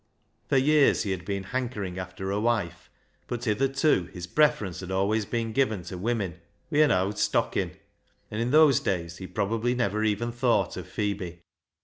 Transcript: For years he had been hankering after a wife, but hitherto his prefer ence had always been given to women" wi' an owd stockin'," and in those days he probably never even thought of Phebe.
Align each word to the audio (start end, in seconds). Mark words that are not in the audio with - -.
For 0.49 0.57
years 0.57 1.03
he 1.03 1.11
had 1.11 1.25
been 1.25 1.43
hankering 1.43 1.99
after 1.99 2.31
a 2.31 2.39
wife, 2.39 2.89
but 3.27 3.43
hitherto 3.45 4.05
his 4.11 4.25
prefer 4.25 4.65
ence 4.65 4.79
had 4.79 4.89
always 4.89 5.27
been 5.27 5.53
given 5.53 5.83
to 5.83 5.97
women" 5.99 6.39
wi' 6.71 6.79
an 6.79 6.89
owd 6.89 7.19
stockin'," 7.19 7.77
and 8.31 8.41
in 8.41 8.49
those 8.49 8.79
days 8.79 9.17
he 9.17 9.27
probably 9.27 9.75
never 9.75 10.03
even 10.03 10.31
thought 10.31 10.75
of 10.75 10.87
Phebe. 10.87 11.43